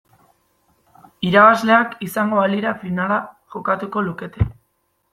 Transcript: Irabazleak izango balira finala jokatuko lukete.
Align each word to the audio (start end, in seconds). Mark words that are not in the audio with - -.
Irabazleak 1.29 1.95
izango 2.07 2.41
balira 2.41 2.75
finala 2.87 3.23
jokatuko 3.57 4.09
lukete. 4.11 4.53